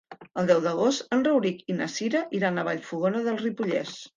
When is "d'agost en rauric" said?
0.63-1.61